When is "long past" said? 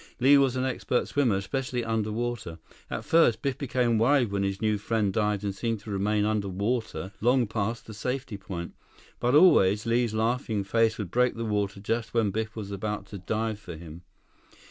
7.21-7.85